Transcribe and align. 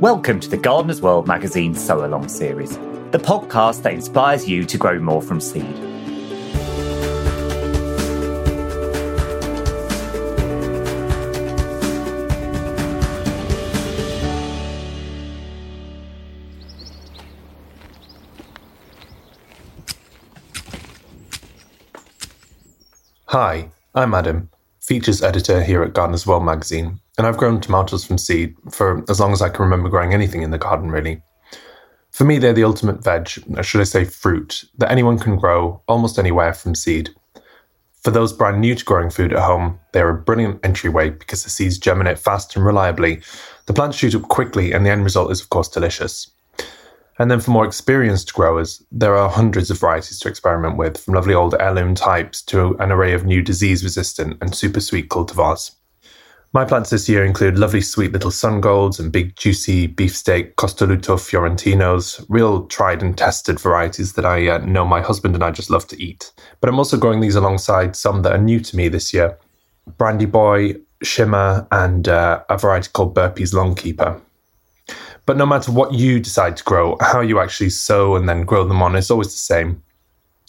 Welcome 0.00 0.40
to 0.40 0.48
the 0.50 0.56
Gardener's 0.56 1.00
World 1.00 1.28
magazine 1.28 1.72
Sowalong 1.72 2.28
series, 2.28 2.76
the 3.12 3.18
podcast 3.18 3.82
that 3.82 3.92
inspires 3.92 4.48
you 4.48 4.64
to 4.64 4.76
grow 4.76 4.98
more 4.98 5.22
from 5.22 5.40
seed. 5.40 5.64
Hi, 23.26 23.70
I'm 23.94 24.12
Adam, 24.12 24.50
features 24.84 25.22
editor 25.22 25.62
here 25.62 25.82
at 25.82 25.94
Gardener's 25.94 26.26
World 26.26 26.44
magazine, 26.44 27.00
and 27.16 27.26
I've 27.26 27.38
grown 27.38 27.60
tomatoes 27.60 28.04
from 28.04 28.18
seed 28.18 28.54
for 28.70 29.02
as 29.08 29.18
long 29.18 29.32
as 29.32 29.40
I 29.40 29.48
can 29.48 29.64
remember 29.64 29.88
growing 29.88 30.12
anything 30.12 30.42
in 30.42 30.50
the 30.50 30.58
garden, 30.58 30.90
really. 30.90 31.22
For 32.10 32.24
me, 32.24 32.38
they're 32.38 32.52
the 32.52 32.64
ultimate 32.64 33.02
veg, 33.02 33.30
or 33.56 33.62
should 33.62 33.80
I 33.80 33.84
say 33.84 34.04
fruit, 34.04 34.64
that 34.76 34.90
anyone 34.90 35.18
can 35.18 35.36
grow 35.36 35.82
almost 35.88 36.18
anywhere 36.18 36.52
from 36.52 36.74
seed. 36.74 37.10
For 38.02 38.10
those 38.10 38.34
brand 38.34 38.60
new 38.60 38.74
to 38.74 38.84
growing 38.84 39.08
food 39.08 39.32
at 39.32 39.42
home, 39.42 39.80
they're 39.92 40.10
a 40.10 40.22
brilliant 40.22 40.60
entryway 40.62 41.08
because 41.08 41.42
the 41.42 41.50
seeds 41.50 41.78
germinate 41.78 42.18
fast 42.18 42.54
and 42.54 42.64
reliably, 42.64 43.22
the 43.64 43.72
plants 43.72 43.96
shoot 43.96 44.14
up 44.14 44.28
quickly, 44.28 44.72
and 44.72 44.84
the 44.84 44.90
end 44.90 45.02
result 45.02 45.32
is, 45.32 45.40
of 45.40 45.48
course, 45.48 45.68
delicious. 45.68 46.30
And 47.18 47.30
then 47.30 47.40
for 47.40 47.52
more 47.52 47.64
experienced 47.64 48.34
growers, 48.34 48.82
there 48.90 49.16
are 49.16 49.28
hundreds 49.28 49.70
of 49.70 49.78
varieties 49.78 50.18
to 50.20 50.28
experiment 50.28 50.76
with, 50.76 50.98
from 50.98 51.14
lovely 51.14 51.34
old 51.34 51.54
heirloom 51.60 51.94
types 51.94 52.42
to 52.42 52.76
an 52.78 52.90
array 52.90 53.12
of 53.12 53.24
new 53.24 53.40
disease 53.40 53.84
resistant 53.84 54.38
and 54.40 54.54
super 54.54 54.80
sweet 54.80 55.08
cultivars. 55.08 55.70
My 56.52 56.64
plants 56.64 56.90
this 56.90 57.08
year 57.08 57.24
include 57.24 57.58
lovely 57.58 57.80
sweet 57.80 58.12
little 58.12 58.30
Sungolds 58.30 59.00
and 59.00 59.10
big 59.10 59.34
juicy 59.34 59.88
beefsteak 59.88 60.54
Costoluto 60.54 61.16
Fiorentinos, 61.16 62.24
real 62.28 62.66
tried 62.66 63.02
and 63.02 63.18
tested 63.18 63.58
varieties 63.58 64.12
that 64.12 64.24
I 64.24 64.46
uh, 64.46 64.58
know 64.58 64.84
my 64.84 65.00
husband 65.00 65.34
and 65.34 65.42
I 65.42 65.50
just 65.50 65.68
love 65.68 65.88
to 65.88 66.00
eat. 66.00 66.32
But 66.60 66.70
I'm 66.70 66.78
also 66.78 66.96
growing 66.96 67.18
these 67.18 67.34
alongside 67.34 67.96
some 67.96 68.22
that 68.22 68.32
are 68.32 68.38
new 68.38 68.60
to 68.60 68.76
me 68.76 68.88
this 68.88 69.12
year 69.12 69.36
Brandy 69.98 70.26
Boy, 70.26 70.76
Shimmer, 71.02 71.66
and 71.72 72.08
uh, 72.08 72.44
a 72.48 72.56
variety 72.56 72.90
called 72.92 73.14
Burpee's 73.16 73.52
Longkeeper. 73.52 74.20
But 75.26 75.36
no 75.36 75.46
matter 75.46 75.72
what 75.72 75.94
you 75.94 76.20
decide 76.20 76.56
to 76.58 76.64
grow, 76.64 76.96
how 77.00 77.20
you 77.20 77.40
actually 77.40 77.70
sow 77.70 78.14
and 78.16 78.28
then 78.28 78.42
grow 78.42 78.64
them 78.64 78.82
on 78.82 78.94
it's 78.94 79.10
always 79.10 79.28
the 79.28 79.38
same. 79.38 79.82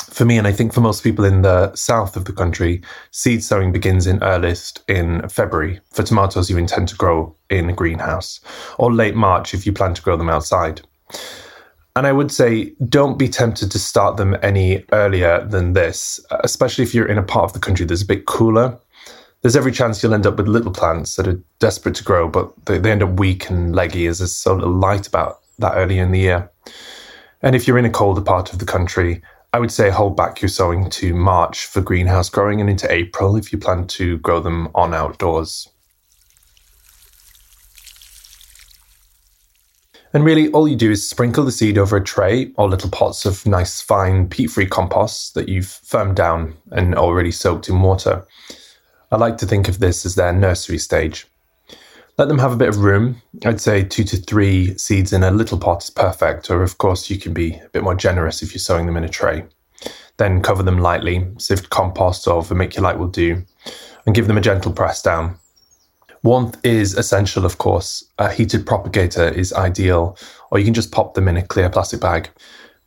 For 0.09 0.25
me, 0.25 0.37
and 0.37 0.47
I 0.47 0.51
think 0.51 0.73
for 0.73 0.81
most 0.81 1.03
people 1.03 1.25
in 1.25 1.41
the 1.41 1.73
south 1.75 2.15
of 2.15 2.25
the 2.25 2.33
country, 2.33 2.81
seed 3.11 3.43
sowing 3.43 3.71
begins 3.71 4.05
in 4.05 4.21
earliest 4.21 4.83
in 4.87 5.27
February. 5.29 5.79
For 5.91 6.03
tomatoes, 6.03 6.49
you 6.49 6.57
intend 6.57 6.89
to 6.89 6.95
grow 6.95 7.35
in 7.49 7.69
a 7.69 7.73
greenhouse, 7.73 8.39
or 8.77 8.93
late 8.93 9.15
March 9.15 9.53
if 9.53 9.65
you 9.65 9.73
plan 9.73 9.93
to 9.93 10.01
grow 10.01 10.15
them 10.15 10.29
outside. 10.29 10.81
And 11.95 12.05
I 12.05 12.11
would 12.11 12.31
say 12.31 12.73
don't 12.89 13.17
be 13.17 13.29
tempted 13.29 13.71
to 13.71 13.79
start 13.79 14.17
them 14.17 14.35
any 14.41 14.83
earlier 14.91 15.45
than 15.45 15.73
this, 15.73 16.19
especially 16.43 16.83
if 16.83 16.93
you're 16.93 17.07
in 17.07 17.17
a 17.17 17.23
part 17.23 17.45
of 17.45 17.53
the 17.53 17.59
country 17.59 17.85
that's 17.85 18.03
a 18.03 18.05
bit 18.05 18.25
cooler 18.25 18.77
there's 19.45 19.55
every 19.55 19.71
chance 19.71 20.01
you'll 20.01 20.15
end 20.15 20.25
up 20.25 20.37
with 20.37 20.47
little 20.47 20.71
plants 20.71 21.17
that 21.17 21.27
are 21.27 21.39
desperate 21.59 21.93
to 21.93 22.03
grow, 22.03 22.27
but 22.27 22.51
they, 22.65 22.79
they 22.79 22.91
end 22.91 23.03
up 23.03 23.19
weak 23.19 23.47
and 23.47 23.75
leggy 23.75 24.07
as 24.07 24.17
there's 24.17 24.33
so 24.33 24.55
little 24.55 24.73
light 24.73 25.05
about 25.05 25.39
that 25.59 25.73
early 25.75 25.99
in 25.99 26.11
the 26.11 26.17
year. 26.17 26.49
And 27.43 27.55
if 27.55 27.67
you're 27.67 27.77
in 27.77 27.85
a 27.85 27.91
colder 27.91 28.21
part 28.21 28.51
of 28.51 28.57
the 28.57 28.65
country, 28.65 29.21
I 29.53 29.59
would 29.59 29.71
say 29.71 29.91
hold 29.91 30.17
back 30.17 30.41
your 30.41 30.49
sowing 30.49 30.89
to 30.89 31.13
March 31.13 31.67
for 31.67 31.79
greenhouse 31.79 32.27
growing 32.27 32.59
and 32.59 32.71
into 32.71 32.91
April 32.91 33.35
if 33.35 33.51
you 33.51 33.59
plan 33.59 33.85
to 33.85 34.17
grow 34.17 34.39
them 34.39 34.67
on 34.73 34.95
outdoors. 34.95 35.69
And 40.11 40.25
really, 40.25 40.49
all 40.53 40.67
you 40.67 40.75
do 40.75 40.89
is 40.89 41.07
sprinkle 41.07 41.45
the 41.45 41.51
seed 41.51 41.77
over 41.77 41.97
a 41.97 42.03
tray 42.03 42.51
or 42.55 42.67
little 42.67 42.89
pots 42.89 43.27
of 43.27 43.45
nice, 43.45 43.79
fine, 43.79 44.27
peat 44.27 44.49
free 44.49 44.65
compost 44.65 45.35
that 45.35 45.49
you've 45.49 45.67
firmed 45.67 46.15
down 46.15 46.55
and 46.71 46.95
already 46.95 47.29
soaked 47.29 47.69
in 47.69 47.83
water. 47.83 48.25
I 49.11 49.17
like 49.17 49.37
to 49.37 49.45
think 49.45 49.67
of 49.67 49.79
this 49.79 50.05
as 50.05 50.15
their 50.15 50.33
nursery 50.33 50.77
stage. 50.77 51.27
Let 52.17 52.27
them 52.27 52.39
have 52.39 52.53
a 52.53 52.57
bit 52.57 52.69
of 52.69 52.77
room. 52.77 53.21
I'd 53.43 53.59
say 53.59 53.83
two 53.83 54.03
to 54.05 54.17
three 54.17 54.77
seeds 54.77 55.11
in 55.11 55.21
a 55.21 55.31
little 55.31 55.57
pot 55.57 55.83
is 55.83 55.89
perfect, 55.89 56.49
or 56.49 56.63
of 56.63 56.77
course, 56.77 57.09
you 57.09 57.19
can 57.19 57.33
be 57.33 57.55
a 57.55 57.69
bit 57.69 57.83
more 57.83 57.95
generous 57.95 58.41
if 58.41 58.53
you're 58.53 58.59
sowing 58.59 58.85
them 58.85 58.97
in 58.97 59.03
a 59.03 59.09
tray. 59.09 59.45
Then 60.17 60.41
cover 60.41 60.63
them 60.63 60.79
lightly, 60.79 61.27
sift 61.37 61.69
compost 61.69 62.25
or 62.27 62.41
vermiculite 62.41 62.97
will 62.97 63.09
do, 63.09 63.43
and 64.05 64.15
give 64.15 64.27
them 64.27 64.37
a 64.37 64.41
gentle 64.41 64.71
press 64.71 65.01
down. 65.01 65.37
Warmth 66.23 66.57
is 66.63 66.95
essential, 66.95 67.45
of 67.45 67.57
course. 67.57 68.03
A 68.17 68.31
heated 68.31 68.65
propagator 68.65 69.27
is 69.27 69.53
ideal, 69.53 70.17
or 70.51 70.57
you 70.57 70.65
can 70.65 70.73
just 70.73 70.91
pop 70.91 71.13
them 71.13 71.27
in 71.27 71.37
a 71.37 71.45
clear 71.45 71.69
plastic 71.69 71.99
bag. 71.99 72.29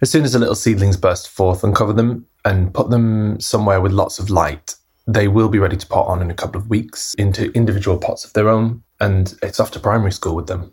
As 0.01 0.11
soon 0.11 0.25
as 0.25 0.33
the 0.33 0.39
little 0.39 0.55
seedlings 0.55 0.97
burst 0.97 1.29
forth, 1.29 1.63
uncover 1.63 1.93
them 1.93 2.27
and 2.45 2.73
put 2.73 2.89
them 2.89 3.39
somewhere 3.41 3.81
with 3.81 3.93
lots 3.93 4.19
of 4.19 4.31
light. 4.31 4.75
They 5.09 5.27
will 5.27 5.49
be 5.49 5.59
ready 5.59 5.79
to 5.79 5.87
pot 5.87 6.07
on 6.07 6.21
in 6.21 6.31
a 6.31 6.35
couple 6.35 6.61
of 6.61 6.69
weeks 6.69 7.15
into 7.15 7.51
individual 7.53 7.97
pots 7.97 8.27
of 8.27 8.35
their 8.35 8.51
own, 8.51 8.83
and 9.01 9.35
it's 9.43 9.59
off 9.59 9.71
to 9.71 9.81
primary 9.81 10.13
school 10.13 10.37
with 10.37 10.49
them. 10.49 10.71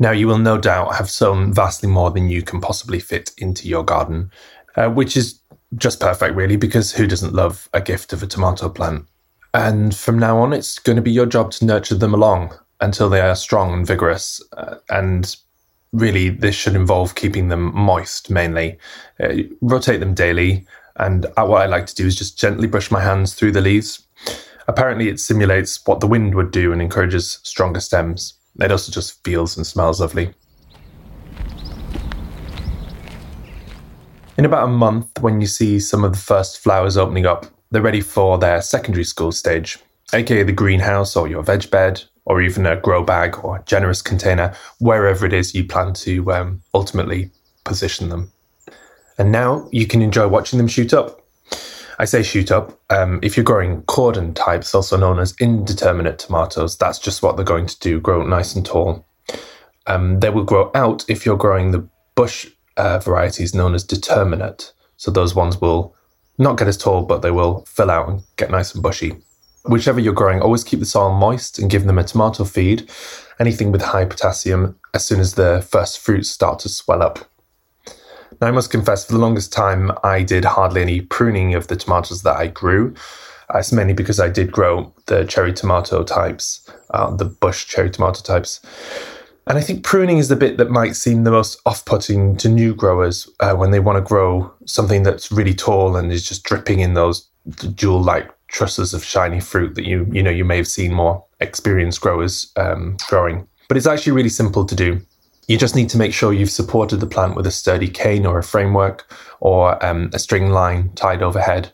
Now, 0.00 0.10
you 0.10 0.26
will 0.26 0.38
no 0.38 0.58
doubt 0.58 0.96
have 0.96 1.08
sown 1.08 1.54
vastly 1.54 1.88
more 1.88 2.10
than 2.10 2.28
you 2.28 2.42
can 2.42 2.60
possibly 2.60 2.98
fit 2.98 3.30
into 3.38 3.68
your 3.68 3.84
garden, 3.84 4.32
uh, 4.74 4.88
which 4.88 5.16
is 5.16 5.40
just 5.76 6.00
perfect, 6.00 6.34
really, 6.34 6.56
because 6.56 6.90
who 6.92 7.06
doesn't 7.06 7.32
love 7.32 7.68
a 7.72 7.80
gift 7.80 8.12
of 8.12 8.24
a 8.24 8.26
tomato 8.26 8.68
plant? 8.68 9.06
And 9.54 9.94
from 9.94 10.18
now 10.18 10.38
on, 10.38 10.52
it's 10.52 10.80
going 10.80 10.96
to 10.96 11.02
be 11.02 11.12
your 11.12 11.24
job 11.24 11.52
to 11.52 11.64
nurture 11.64 11.94
them 11.94 12.14
along 12.14 12.52
until 12.80 13.08
they 13.08 13.20
are 13.20 13.36
strong 13.36 13.72
and 13.72 13.86
vigorous. 13.86 14.42
Uh, 14.56 14.78
and 14.90 15.36
really, 15.92 16.30
this 16.30 16.56
should 16.56 16.74
involve 16.74 17.14
keeping 17.14 17.46
them 17.46 17.72
moist 17.74 18.28
mainly. 18.28 18.76
Uh, 19.20 19.34
rotate 19.60 20.00
them 20.00 20.12
daily, 20.12 20.66
and 20.98 21.26
what 21.36 21.62
I 21.62 21.66
like 21.66 21.86
to 21.86 21.94
do 21.94 22.06
is 22.06 22.16
just 22.16 22.38
gently 22.38 22.66
brush 22.66 22.90
my 22.90 23.00
hands 23.00 23.34
through 23.34 23.52
the 23.52 23.60
leaves. 23.60 24.06
Apparently, 24.68 25.08
it 25.08 25.20
simulates 25.20 25.84
what 25.86 26.00
the 26.00 26.06
wind 26.06 26.34
would 26.34 26.50
do 26.50 26.72
and 26.72 26.82
encourages 26.82 27.38
stronger 27.42 27.80
stems. 27.80 28.34
It 28.60 28.72
also 28.72 28.90
just 28.90 29.22
feels 29.22 29.56
and 29.56 29.66
smells 29.66 30.00
lovely. 30.00 30.34
In 34.38 34.44
about 34.44 34.64
a 34.64 34.72
month, 34.72 35.20
when 35.20 35.40
you 35.40 35.46
see 35.46 35.80
some 35.80 36.04
of 36.04 36.12
the 36.12 36.18
first 36.18 36.58
flowers 36.58 36.96
opening 36.96 37.26
up, 37.26 37.46
they're 37.70 37.82
ready 37.82 38.00
for 38.00 38.38
their 38.38 38.60
secondary 38.60 39.04
school 39.04 39.32
stage, 39.32 39.78
aka 40.12 40.42
the 40.42 40.52
greenhouse 40.52 41.16
or 41.16 41.26
your 41.26 41.42
veg 41.42 41.70
bed, 41.70 42.02
or 42.26 42.42
even 42.42 42.66
a 42.66 42.76
grow 42.76 43.02
bag 43.02 43.38
or 43.42 43.62
generous 43.66 44.02
container, 44.02 44.54
wherever 44.78 45.24
it 45.24 45.32
is 45.32 45.54
you 45.54 45.64
plan 45.64 45.94
to 45.94 46.32
um, 46.32 46.62
ultimately 46.74 47.30
position 47.64 48.08
them. 48.08 48.30
And 49.18 49.32
now 49.32 49.68
you 49.72 49.86
can 49.86 50.02
enjoy 50.02 50.28
watching 50.28 50.58
them 50.58 50.68
shoot 50.68 50.92
up. 50.92 51.22
I 51.98 52.04
say 52.04 52.22
shoot 52.22 52.50
up. 52.50 52.78
Um, 52.90 53.20
if 53.22 53.36
you're 53.36 53.44
growing 53.44 53.82
cordon 53.82 54.34
types, 54.34 54.74
also 54.74 54.96
known 54.96 55.18
as 55.18 55.34
indeterminate 55.40 56.18
tomatoes, 56.18 56.76
that's 56.76 56.98
just 56.98 57.22
what 57.22 57.36
they're 57.36 57.44
going 57.44 57.66
to 57.66 57.78
do 57.78 58.00
grow 58.00 58.26
nice 58.26 58.54
and 58.54 58.66
tall. 58.66 59.06
Um, 59.86 60.20
they 60.20 60.30
will 60.30 60.44
grow 60.44 60.70
out 60.74 61.04
if 61.08 61.24
you're 61.24 61.36
growing 61.36 61.70
the 61.70 61.88
bush 62.14 62.50
uh, 62.76 62.98
varieties 62.98 63.54
known 63.54 63.74
as 63.74 63.84
determinate. 63.84 64.72
So 64.96 65.10
those 65.10 65.34
ones 65.34 65.60
will 65.60 65.94
not 66.38 66.58
get 66.58 66.68
as 66.68 66.76
tall, 66.76 67.02
but 67.02 67.22
they 67.22 67.30
will 67.30 67.64
fill 67.66 67.90
out 67.90 68.08
and 68.08 68.22
get 68.36 68.50
nice 68.50 68.74
and 68.74 68.82
bushy. 68.82 69.16
Whichever 69.64 70.00
you're 70.00 70.12
growing, 70.12 70.40
always 70.40 70.64
keep 70.64 70.80
the 70.80 70.86
soil 70.86 71.14
moist 71.14 71.58
and 71.58 71.70
give 71.70 71.84
them 71.86 71.98
a 71.98 72.04
tomato 72.04 72.44
feed, 72.44 72.90
anything 73.40 73.72
with 73.72 73.82
high 73.82 74.04
potassium, 74.04 74.78
as 74.94 75.04
soon 75.04 75.18
as 75.18 75.34
the 75.34 75.66
first 75.68 75.98
fruits 75.98 76.30
start 76.30 76.58
to 76.60 76.68
swell 76.68 77.02
up. 77.02 77.18
Now, 78.40 78.48
I 78.48 78.50
must 78.50 78.70
confess, 78.70 79.06
for 79.06 79.12
the 79.12 79.18
longest 79.18 79.52
time, 79.52 79.90
I 80.04 80.22
did 80.22 80.44
hardly 80.44 80.82
any 80.82 81.00
pruning 81.00 81.54
of 81.54 81.68
the 81.68 81.76
tomatoes 81.76 82.22
that 82.22 82.36
I 82.36 82.48
grew. 82.48 82.94
It's 83.54 83.72
mainly 83.72 83.94
because 83.94 84.20
I 84.20 84.28
did 84.28 84.52
grow 84.52 84.92
the 85.06 85.24
cherry 85.24 85.52
tomato 85.52 86.02
types, 86.02 86.68
uh, 86.90 87.14
the 87.14 87.24
bush 87.24 87.66
cherry 87.66 87.90
tomato 87.90 88.20
types. 88.20 88.60
And 89.46 89.56
I 89.56 89.60
think 89.60 89.84
pruning 89.84 90.18
is 90.18 90.28
the 90.28 90.36
bit 90.36 90.56
that 90.56 90.70
might 90.70 90.96
seem 90.96 91.22
the 91.22 91.30
most 91.30 91.60
off 91.64 91.84
putting 91.84 92.36
to 92.38 92.48
new 92.48 92.74
growers 92.74 93.28
uh, 93.38 93.54
when 93.54 93.70
they 93.70 93.78
want 93.78 93.96
to 93.96 94.02
grow 94.02 94.52
something 94.64 95.04
that's 95.04 95.30
really 95.30 95.54
tall 95.54 95.96
and 95.96 96.10
is 96.10 96.28
just 96.28 96.42
dripping 96.42 96.80
in 96.80 96.94
those 96.94 97.28
jewel 97.74 98.02
like 98.02 98.28
trusses 98.48 98.92
of 98.92 99.04
shiny 99.04 99.40
fruit 99.40 99.74
that 99.76 99.86
you 99.86 100.06
you 100.10 100.22
know 100.22 100.30
you 100.30 100.44
may 100.44 100.56
have 100.56 100.66
seen 100.66 100.92
more 100.92 101.24
experienced 101.40 102.00
growers 102.00 102.52
um, 102.56 102.96
growing. 103.08 103.46
But 103.68 103.76
it's 103.76 103.86
actually 103.86 104.12
really 104.12 104.28
simple 104.28 104.64
to 104.64 104.74
do. 104.74 105.00
You 105.48 105.56
just 105.56 105.76
need 105.76 105.88
to 105.90 105.98
make 105.98 106.12
sure 106.12 106.32
you've 106.32 106.50
supported 106.50 106.98
the 106.98 107.06
plant 107.06 107.36
with 107.36 107.46
a 107.46 107.52
sturdy 107.52 107.88
cane 107.88 108.26
or 108.26 108.38
a 108.38 108.42
framework 108.42 109.12
or 109.40 109.84
um, 109.84 110.10
a 110.12 110.18
string 110.18 110.50
line 110.50 110.90
tied 110.94 111.22
overhead. 111.22 111.72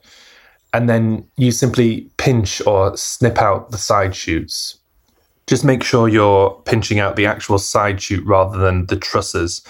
And 0.74 0.88
then 0.88 1.26
you 1.36 1.52
simply 1.52 2.10
pinch 2.16 2.64
or 2.66 2.96
snip 2.96 3.38
out 3.38 3.70
the 3.70 3.78
side 3.78 4.14
shoots. 4.14 4.78
Just 5.46 5.64
make 5.64 5.82
sure 5.82 6.08
you're 6.08 6.50
pinching 6.64 6.98
out 6.98 7.16
the 7.16 7.26
actual 7.26 7.58
side 7.58 8.00
shoot 8.00 8.24
rather 8.24 8.58
than 8.58 8.86
the 8.86 8.96
trusses. 8.96 9.62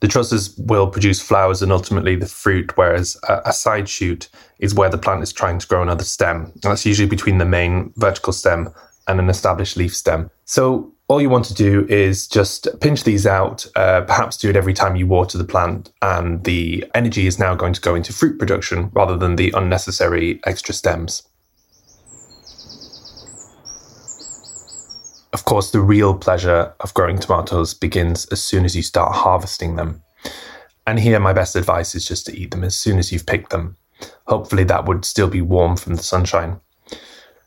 The 0.00 0.08
trusses 0.08 0.54
will 0.58 0.88
produce 0.88 1.20
flowers 1.20 1.62
and 1.62 1.72
ultimately 1.72 2.16
the 2.16 2.26
fruit, 2.26 2.76
whereas 2.76 3.16
a, 3.28 3.40
a 3.46 3.52
side 3.52 3.88
shoot 3.88 4.28
is 4.58 4.74
where 4.74 4.90
the 4.90 4.98
plant 4.98 5.22
is 5.22 5.32
trying 5.32 5.58
to 5.58 5.66
grow 5.66 5.82
another 5.82 6.04
stem. 6.04 6.52
And 6.52 6.62
that's 6.62 6.86
usually 6.86 7.08
between 7.08 7.38
the 7.38 7.44
main 7.46 7.92
vertical 7.96 8.32
stem 8.32 8.68
and 9.08 9.18
an 9.18 9.30
established 9.30 9.76
leaf 9.76 9.96
stem. 9.96 10.30
So 10.44 10.92
all 11.08 11.20
you 11.20 11.30
want 11.30 11.44
to 11.44 11.54
do 11.54 11.86
is 11.88 12.26
just 12.26 12.66
pinch 12.80 13.04
these 13.04 13.26
out, 13.26 13.64
uh, 13.76 14.00
perhaps 14.00 14.36
do 14.36 14.50
it 14.50 14.56
every 14.56 14.74
time 14.74 14.96
you 14.96 15.06
water 15.06 15.38
the 15.38 15.44
plant, 15.44 15.92
and 16.02 16.42
the 16.42 16.84
energy 16.94 17.26
is 17.26 17.38
now 17.38 17.54
going 17.54 17.72
to 17.72 17.80
go 17.80 17.94
into 17.94 18.12
fruit 18.12 18.38
production 18.38 18.90
rather 18.92 19.16
than 19.16 19.36
the 19.36 19.52
unnecessary 19.56 20.40
extra 20.44 20.74
stems. 20.74 21.22
Of 25.32 25.44
course, 25.44 25.70
the 25.70 25.80
real 25.80 26.16
pleasure 26.16 26.74
of 26.80 26.94
growing 26.94 27.18
tomatoes 27.18 27.72
begins 27.74 28.26
as 28.26 28.42
soon 28.42 28.64
as 28.64 28.74
you 28.74 28.82
start 28.82 29.14
harvesting 29.14 29.76
them. 29.76 30.02
And 30.88 30.98
here, 30.98 31.20
my 31.20 31.32
best 31.32 31.54
advice 31.54 31.94
is 31.94 32.04
just 32.04 32.26
to 32.26 32.36
eat 32.36 32.50
them 32.50 32.64
as 32.64 32.74
soon 32.74 32.98
as 32.98 33.12
you've 33.12 33.26
picked 33.26 33.50
them. 33.50 33.76
Hopefully, 34.26 34.64
that 34.64 34.86
would 34.86 35.04
still 35.04 35.28
be 35.28 35.42
warm 35.42 35.76
from 35.76 35.94
the 35.94 36.02
sunshine. 36.02 36.60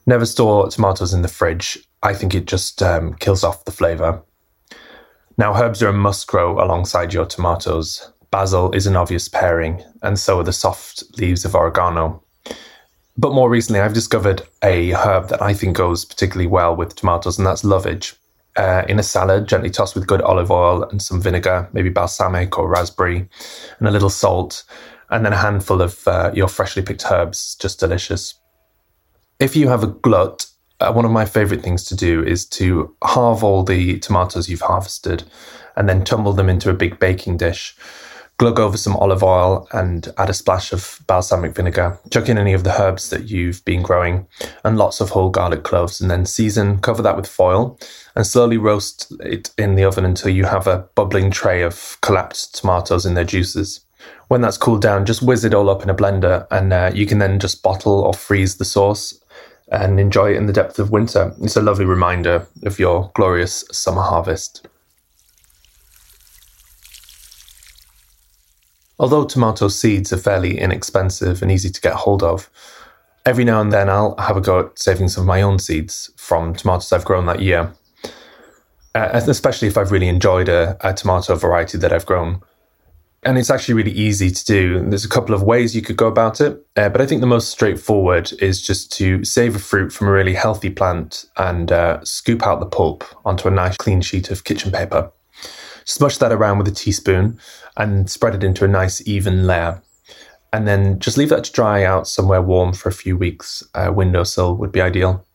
Never 0.10 0.26
store 0.26 0.68
tomatoes 0.70 1.14
in 1.14 1.22
the 1.22 1.28
fridge. 1.28 1.78
I 2.02 2.16
think 2.16 2.34
it 2.34 2.48
just 2.48 2.82
um, 2.82 3.14
kills 3.20 3.44
off 3.44 3.66
the 3.66 3.72
flavour. 3.72 4.24
Now, 5.38 5.54
herbs 5.54 5.84
are 5.84 5.90
a 5.90 5.94
must 5.94 6.26
grow 6.26 6.60
alongside 6.60 7.14
your 7.14 7.28
tomatoes. 7.28 8.12
Basil 8.32 8.72
is 8.72 8.88
an 8.88 8.96
obvious 8.96 9.30
pairing, 9.30 9.84
and 10.02 10.18
so 10.18 10.40
are 10.40 10.44
the 10.44 10.52
soft 10.52 11.04
leaves 11.20 11.46
of 11.46 11.54
oregano. 11.54 12.24
But 13.20 13.34
more 13.34 13.52
recently, 13.52 13.82
I've 13.82 13.94
discovered 13.94 14.42
a 14.64 14.94
herb 14.94 15.30
that 15.30 15.44
I 15.44 15.54
think 15.54 15.78
goes 15.78 16.06
particularly 16.06 16.48
well 16.48 16.76
with 16.76 16.96
tomatoes, 16.96 17.38
and 17.38 17.46
that's 17.46 17.64
lovage. 17.64 18.16
Uh, 18.56 18.86
in 18.90 18.98
a 18.98 19.04
salad, 19.04 19.48
gently 19.48 19.70
tossed 19.70 19.94
with 19.94 20.08
good 20.08 20.24
olive 20.24 20.50
oil 20.50 20.86
and 20.86 21.04
some 21.04 21.22
vinegar, 21.22 21.70
maybe 21.72 21.90
balsamic 21.90 22.58
or 22.58 22.68
raspberry, 22.68 23.30
and 23.78 23.88
a 23.88 23.92
little 23.92 24.10
salt, 24.10 24.64
and 25.12 25.24
then 25.24 25.34
a 25.34 25.38
handful 25.38 25.84
of 25.84 26.08
uh, 26.08 26.32
your 26.34 26.48
freshly 26.48 26.82
picked 26.82 27.06
herbs. 27.12 27.54
Just 27.60 27.80
delicious. 27.80 28.39
If 29.40 29.56
you 29.56 29.70
have 29.70 29.84
a 29.84 29.88
glut, 29.88 30.48
uh, 30.82 30.92
one 30.92 31.06
of 31.06 31.12
my 31.12 31.26
favorite 31.26 31.62
things 31.62 31.86
to 31.86 31.96
do 31.96 32.22
is 32.24 32.46
to 32.48 32.94
halve 33.04 33.44
all 33.44 33.64
the 33.64 33.98
tomatoes 34.00 34.50
you've 34.50 34.62
harvested 34.62 35.24
and 35.78 35.88
then 35.88 36.04
tumble 36.04 36.34
them 36.34 36.50
into 36.50 36.70
a 36.70 36.74
big 36.74 37.00
baking 37.00 37.38
dish 37.38 37.76
glug 38.40 38.58
over 38.58 38.78
some 38.78 38.96
olive 38.96 39.22
oil 39.22 39.68
and 39.74 40.14
add 40.18 40.30
a 40.30 40.34
splash 40.34 40.72
of 40.72 41.02
balsamic 41.08 41.54
vinegar. 41.54 42.00
Chuck 42.10 42.30
in 42.30 42.38
any 42.38 42.54
of 42.54 42.64
the 42.64 42.82
herbs 42.82 43.10
that 43.10 43.30
you've 43.30 43.64
been 43.66 43.84
growing 43.84 44.26
and 44.64 44.78
lots 44.78 45.02
of 45.02 45.10
whole 45.10 45.30
garlic 45.30 45.64
cloves, 45.64 46.00
and 46.00 46.10
then 46.10 46.26
season, 46.26 46.80
cover 46.80 47.02
that 47.02 47.18
with 47.18 47.28
foil, 47.28 47.78
and 48.16 48.26
slowly 48.26 48.58
roast 48.58 49.12
it 49.20 49.52
in 49.58 49.76
the 49.76 49.84
oven 49.84 50.06
until 50.06 50.30
you 50.30 50.46
have 50.46 50.68
a 50.68 50.88
bubbling 50.96 51.30
tray 51.30 51.62
of 51.62 51.98
collapsed 52.02 52.56
tomatoes 52.56 53.06
in 53.06 53.14
their 53.14 53.26
juices. 53.26 53.82
When 54.30 54.40
that's 54.40 54.58
cooled 54.58 54.82
down, 54.82 55.06
just 55.06 55.22
whiz 55.22 55.44
it 55.44 55.54
all 55.54 55.70
up 55.70 55.84
in 55.84 55.90
a 55.90 55.96
blender, 55.96 56.48
and 56.50 56.72
uh, 56.72 56.92
you 56.94 57.06
can 57.06 57.20
then 57.20 57.40
just 57.40 57.62
bottle 57.62 58.00
or 58.00 58.14
freeze 58.14 58.56
the 58.56 58.64
sauce 58.64 59.20
and 59.72 60.00
enjoy 60.00 60.32
it 60.32 60.38
in 60.38 60.46
the 60.46 60.54
depth 60.54 60.80
of 60.80 60.92
winter. 60.92 61.34
It's 61.42 61.56
a 61.56 61.62
lovely 61.62 61.86
reminder 61.86 62.48
of 62.64 62.80
your 62.80 63.12
glorious 63.14 63.64
summer 63.72 64.02
harvest. 64.02 64.68
Although 68.98 69.26
tomato 69.26 69.70
seeds 69.70 70.12
are 70.12 70.18
fairly 70.18 70.60
inexpensive 70.60 71.42
and 71.42 71.52
easy 71.52 71.70
to 71.70 71.82
get 71.82 71.94
hold 71.94 72.22
of, 72.22 72.50
every 73.26 73.46
now 73.46 73.62
and 73.62 73.72
then 73.72 73.90
I'll 73.90 74.16
have 74.18 74.36
a 74.36 74.42
go 74.42 74.60
at 74.60 74.78
saving 74.78 75.08
some 75.08 75.22
of 75.22 75.28
my 75.28 75.42
own 75.42 75.60
seeds 75.60 76.12
from 76.18 76.54
tomatoes 76.54 76.92
I've 76.92 77.06
grown 77.06 77.26
that 77.28 77.42
year. 77.42 77.74
Uh, 78.96 79.10
especially 79.14 79.68
if 79.68 79.78
I've 79.78 79.92
really 79.92 80.08
enjoyed 80.08 80.50
a, 80.50 80.76
a 80.82 80.94
tomato 80.94 81.36
variety 81.36 81.78
that 81.78 81.94
I've 81.94 82.08
grown. 82.08 82.42
And 83.24 83.38
it's 83.38 83.50
actually 83.50 83.74
really 83.74 83.92
easy 83.92 84.32
to 84.32 84.46
do. 84.46 84.90
There's 84.90 85.04
a 85.04 85.10
couple 85.10 85.36
of 85.36 85.44
ways 85.44 85.76
you 85.76 85.82
could 85.82 85.98
go 85.98 86.08
about 86.08 86.40
it, 86.40 86.66
uh, 86.78 86.88
but 86.88 87.02
I 87.02 87.06
think 87.06 87.20
the 87.20 87.28
most 87.28 87.50
straightforward 87.50 88.32
is 88.42 88.62
just 88.62 88.94
to 88.94 89.26
save 89.26 89.58
a 89.58 89.60
fruit 89.60 89.92
from 89.92 90.08
a 90.08 90.12
really 90.12 90.34
healthy 90.34 90.70
plant 90.70 91.26
and 91.36 91.70
uh, 91.70 92.04
scoop 92.06 92.48
out 92.48 92.62
the 92.62 92.66
pulp 92.66 93.04
onto 93.26 93.50
a 93.50 93.52
nice 93.52 93.76
clean 93.76 94.00
sheet 94.02 94.32
of 94.32 94.46
kitchen 94.46 94.72
paper. 94.72 95.12
Smush 95.84 96.18
that 96.20 96.32
around 96.32 96.60
with 96.60 96.68
a 96.70 96.72
teaspoon 96.72 97.40
and 97.76 98.10
spread 98.10 98.36
it 98.36 98.44
into 98.44 98.64
a 98.64 98.70
nice 98.70 99.06
even 99.06 99.46
layer. 99.46 99.82
And 100.54 100.68
then 100.68 101.00
just 101.00 101.18
leave 101.18 101.30
that 101.30 101.44
to 101.44 101.52
dry 101.52 101.84
out 101.84 102.08
somewhere 102.08 102.42
warm 102.42 102.74
for 102.74 102.90
a 102.90 102.94
few 102.94 103.18
weeks. 103.18 103.64
A 103.76 103.92
windowsill 103.92 104.56
would 104.56 104.72
be 104.72 104.82
ideal. 104.82 105.26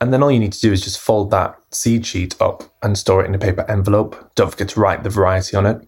And 0.00 0.12
then 0.12 0.22
all 0.22 0.30
you 0.30 0.38
need 0.38 0.52
to 0.52 0.60
do 0.60 0.72
is 0.72 0.82
just 0.82 1.00
fold 1.00 1.30
that 1.30 1.56
seed 1.72 2.06
sheet 2.06 2.34
up 2.40 2.62
and 2.82 2.96
store 2.96 3.22
it 3.22 3.28
in 3.28 3.34
a 3.34 3.38
paper 3.38 3.68
envelope. 3.68 4.30
Don't 4.34 4.50
forget 4.50 4.68
to 4.70 4.80
write 4.80 5.02
the 5.02 5.10
variety 5.10 5.56
on 5.56 5.66
it. 5.66 5.86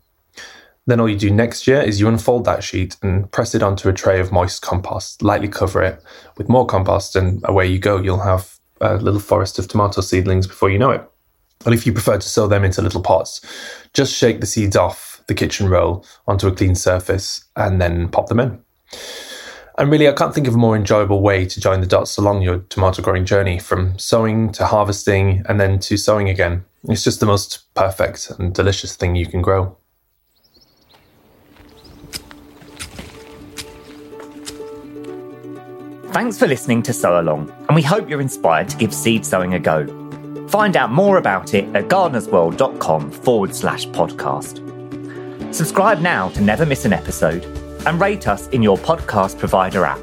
Then 0.87 0.99
all 0.99 1.09
you 1.09 1.17
do 1.17 1.31
next 1.31 1.67
year 1.67 1.81
is 1.81 2.01
you 2.01 2.09
unfold 2.09 2.45
that 2.45 2.65
sheet 2.65 2.97
and 3.03 3.31
press 3.31 3.55
it 3.55 3.63
onto 3.63 3.89
a 3.89 3.93
tray 3.93 4.19
of 4.19 4.33
moist 4.33 4.63
compost, 4.63 5.23
lightly 5.23 5.49
cover 5.49 5.83
it 5.83 6.03
with 6.37 6.49
more 6.49 6.67
compost, 6.67 7.15
and 7.15 7.41
away 7.45 7.67
you 7.69 7.79
go. 7.79 7.99
You'll 7.99 8.21
have 8.21 8.59
a 8.81 8.97
little 8.97 9.21
forest 9.21 9.59
of 9.59 9.69
tomato 9.69 10.01
seedlings 10.01 10.47
before 10.47 10.71
you 10.71 10.79
know 10.79 10.91
it. 10.91 11.09
And 11.65 11.73
if 11.73 11.87
you 11.87 11.93
prefer 11.93 12.19
to 12.19 12.29
sow 12.29 12.49
them 12.49 12.65
into 12.65 12.83
little 12.83 13.03
pots, 13.03 13.41
just 13.95 14.13
shake 14.13 14.41
the 14.41 14.47
seeds 14.47 14.77
off 14.77 15.23
the 15.29 15.35
kitchen 15.35 15.69
roll 15.69 16.05
onto 16.27 16.49
a 16.49 16.53
clean 16.53 16.75
surface 16.75 17.45
and 17.55 17.81
then 17.81 18.09
pop 18.09 18.29
them 18.29 18.41
in. 18.41 18.61
And 19.79 19.91
really, 19.91 20.09
I 20.09 20.13
can't 20.13 20.35
think 20.35 20.49
of 20.49 20.55
a 20.55 20.59
more 20.59 20.77
enjoyable 20.77 21.23
way 21.23 21.47
to 21.47 21.61
join 21.61 21.81
the 21.81 21.87
dots 21.87 22.19
along 22.19 22.43
your 22.43 22.59
tomato 22.59 23.03
growing 23.03 23.25
journey 23.25 23.59
from 23.59 23.99
sowing 23.99 24.53
to 24.53 24.67
harvesting 24.67 25.45
and 25.49 25.59
then 25.59 25.79
to 25.81 25.97
sowing 25.97 26.29
again. 26.29 26.65
It's 26.85 27.05
just 27.05 27.21
the 27.21 27.27
most 27.27 27.73
perfect 27.75 28.31
and 28.39 28.53
delicious 28.53 28.97
thing 28.97 29.15
you 29.15 29.27
can 29.27 29.41
grow. 29.41 29.77
Thanks 36.13 36.39
for 36.39 36.47
listening 36.47 36.83
to 36.83 36.93
Sowalong, 36.93 37.51
and 37.69 37.75
we 37.75 37.81
hope 37.81 38.07
you're 38.11 38.21
inspired 38.21 38.69
to 38.69 38.77
give 38.77 38.93
seed 38.93 39.25
sowing 39.25 39.55
a 39.55 39.59
go. 39.59 39.87
Find 40.49 40.77
out 40.77 40.93
more 40.93 41.17
about 41.17 41.55
it 41.55 41.65
at 41.75 41.89
gardenersworld.com 41.89 43.11
forward 43.11 43.55
slash 43.55 43.87
podcast. 43.87 44.61
Subscribe 45.55 46.01
now 46.01 46.29
to 46.31 46.43
never 46.43 46.67
miss 46.67 46.85
an 46.85 46.93
episode 46.93 47.45
and 47.87 47.99
rate 47.99 48.29
us 48.29 48.49
in 48.49 48.63
your 48.63 48.77
podcast 48.77 49.39
provider 49.39 49.87
app. 49.87 50.01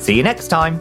See 0.00 0.14
you 0.14 0.22
next 0.22 0.48
time. 0.48 0.80